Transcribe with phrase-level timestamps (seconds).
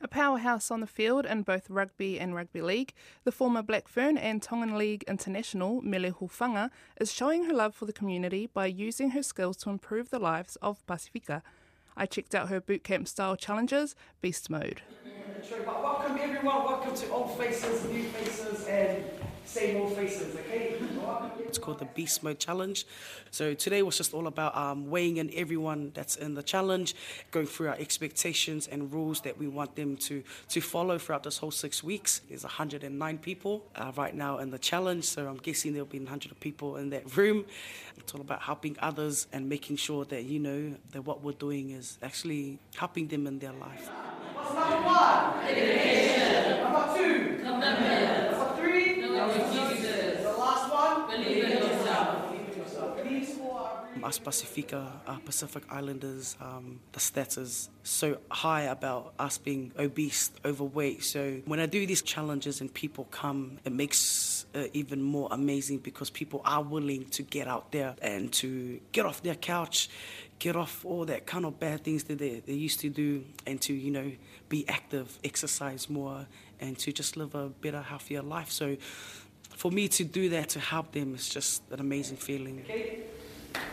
[0.00, 2.92] A powerhouse on the field in both rugby and rugby league,
[3.24, 7.84] the former Black Fern and Tongan League international Mele Hufanga is showing her love for
[7.84, 11.42] the community by using her skills to improve the lives of Pasifika.
[11.96, 14.82] I checked out her bootcamp style challenges, Beast Mode.
[15.66, 19.04] Welcome everyone, welcome to Old Faces, New Faces, and
[19.48, 20.74] Same Old Faces, okay?
[21.40, 22.86] It's called the Beast Mode Challenge.
[23.30, 26.94] So today was just all about um, weighing in everyone that's in the challenge,
[27.30, 31.38] going through our expectations and rules that we want them to, to follow throughout this
[31.38, 32.20] whole six weeks.
[32.28, 36.38] There's 109 people uh, right now in the challenge, so I'm guessing there'll be 100
[36.40, 37.46] people in that room.
[37.96, 41.70] It's all about helping others and making sure that you know that what we're doing
[41.70, 43.88] is actually helping them in their life.
[44.34, 45.46] What's number one?
[45.46, 46.62] Dedication.
[46.62, 47.42] Number two?
[47.42, 48.30] Commitment.
[48.30, 48.77] Number three?
[49.18, 49.28] No.
[49.32, 51.10] The last one?
[51.10, 52.30] Believe in yourself.
[52.30, 53.02] Believe in yourself.
[53.02, 58.62] These four are really Us Pasifika, uh, Pacific Islanders, um, the stats is so high
[58.62, 61.02] about us being obese, overweight.
[61.02, 65.78] So when I do these challenges and people come, it makes it even more amazing
[65.78, 69.90] because people are willing to get out there and to get off their couch,
[70.38, 73.60] get off all that kind of bad things that they, they used to do, and
[73.62, 74.12] to you know
[74.48, 76.26] be active, exercise more,
[76.60, 78.50] and to just live a better, healthier life.
[78.50, 78.76] So
[79.56, 82.62] for me to do that to help them is just an amazing feeling.
[82.64, 83.02] Okay.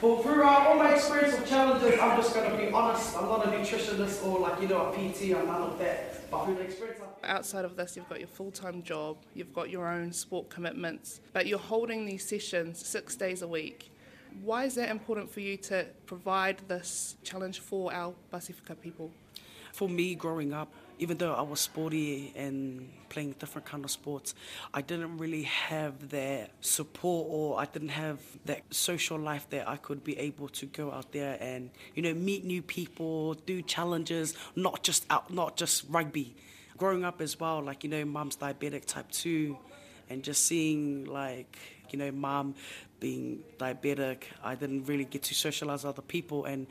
[0.00, 3.16] For throughout all my experience of challenges, I'm just going to be honest.
[3.16, 5.34] I'm not a nutritionist or like you know a PT.
[5.36, 6.30] I'm none of that.
[6.30, 9.52] But through the experience, I've Outside of this, you've got your full time job, you've
[9.52, 13.90] got your own sport commitments, but you're holding these sessions six days a week.
[14.42, 19.10] Why is that important for you to provide this challenge for our Pasifika people?
[19.72, 24.34] For me, growing up, even though I was sporty and playing different kind of sports,
[24.74, 29.76] I didn't really have that support or I didn't have that social life that I
[29.76, 34.34] could be able to go out there and you know meet new people, do challenges,
[34.54, 36.34] not just out, not just rugby.
[36.76, 39.56] Growing up as well, like you know, mum's diabetic type two,
[40.10, 41.58] and just seeing like
[41.90, 42.54] you know mum
[43.00, 46.66] being diabetic, I didn't really get to socialize other people and.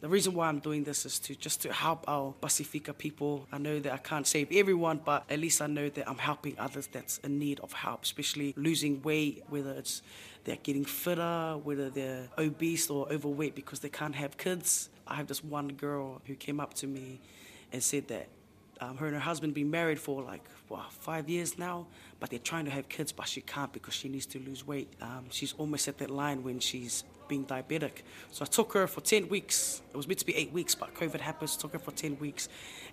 [0.00, 3.46] The reason why I'm doing this is to just to help our Pasifika people.
[3.50, 6.58] I know that I can't save everyone, but at least I know that I'm helping
[6.58, 10.02] others that's in need of help, especially losing weight, whether it's
[10.44, 14.90] they're getting fitter, whether they're obese or overweight because they can't have kids.
[15.06, 17.18] I have this one girl who came up to me
[17.72, 18.28] and said that
[18.82, 20.44] um, her and her husband been married for like
[20.90, 21.86] five years now,
[22.20, 24.92] but they're trying to have kids, but she can't because she needs to lose weight.
[25.00, 28.02] Um, she's almost at that line when she's being diabetic.
[28.30, 29.82] So I took her for 10 weeks.
[29.92, 32.18] It was meant to be eight weeks, but COVID happened, so took her for 10
[32.18, 32.48] weeks.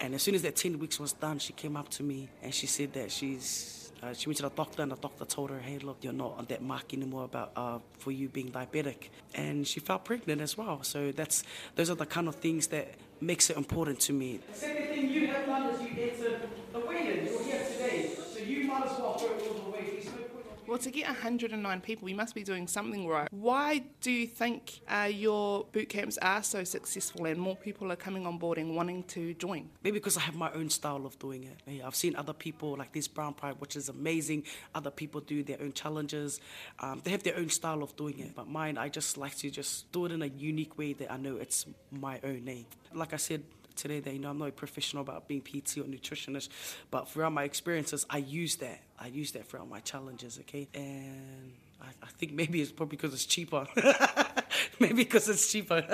[0.00, 2.54] And as soon as that 10 weeks was done, she came up to me and
[2.54, 5.58] she said that she's uh, she went to the doctor and the doctor told her,
[5.58, 9.08] hey, look, you're not on that mark anymore about uh, for you being diabetic.
[9.34, 10.82] And she felt pregnant as well.
[10.82, 11.42] So that's
[11.74, 14.40] those are the kind of things that makes it important to me.
[14.52, 17.26] The second thing you have done is you entered the weigh-in.
[17.26, 19.90] You're here today, so you might as well go all the way.
[19.92, 23.26] There's no point of Well, to get 109 people, you must be doing something right.
[23.30, 27.96] Why do you think uh, your boot camps are so successful and more people are
[27.96, 29.70] coming on board and wanting to join?
[29.82, 31.82] Maybe because I have my own style of doing it.
[31.82, 34.44] I've seen other people like this Brown Pride, which is amazing.
[34.74, 36.38] Other people do their own challenges.
[36.80, 38.34] Um, they have their own style of doing it.
[38.36, 41.16] But mine, I just like to just do it in a unique way that I
[41.16, 42.66] know it's my own name.
[42.92, 43.42] Like I said
[43.78, 46.48] today, that you know I'm not a professional about being PT or nutritionist,
[46.90, 48.80] but throughout my experiences, I use that.
[48.98, 50.38] I use that throughout my challenges.
[50.40, 53.66] Okay, and I, I think maybe it's probably because it's cheaper.
[54.80, 55.84] maybe because it's cheaper.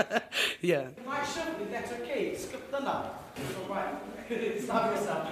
[0.61, 0.89] yeah.
[1.07, 2.35] night shift, if that's okay.
[2.35, 3.11] Skip dinner.
[3.37, 3.95] It's all right.
[4.63, 5.29] Stop yourself.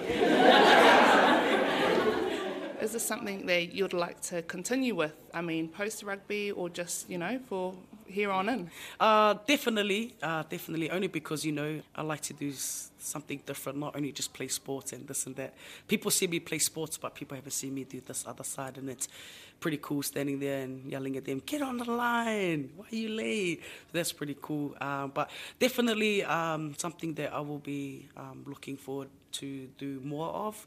[2.83, 5.15] Is this something that you'd like to continue with?
[5.33, 7.75] I mean, post rugby or just, you know, for
[8.13, 8.71] here on in?
[9.01, 10.91] Uh, definitely, uh, definitely.
[10.91, 14.93] Only because you know I like to do something different, not only just play sports
[14.93, 15.55] and this and that.
[15.89, 18.89] People see me play sports, but people haven't seen me do this other side, and
[18.89, 19.09] it's
[19.59, 22.71] pretty cool standing there and yelling at them, "Get on the line!
[22.77, 23.63] Why are you late?"
[23.93, 24.75] That's pretty cool.
[24.81, 30.29] Um, but definitely um, something that I will be um, looking forward to do more
[30.29, 30.67] of.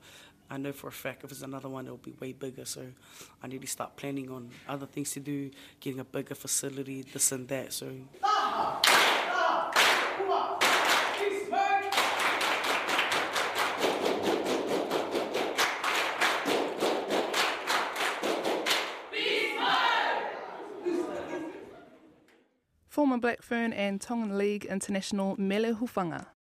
[0.55, 2.63] I know for a fact if it's another one, it'll be way bigger.
[2.63, 2.87] So
[3.43, 7.33] I need to start planning on other things to do, getting a bigger facility, this
[7.33, 7.73] and that.
[7.73, 7.91] So
[22.87, 26.27] Former Black Fern and Tongan League international Mele Hufanga.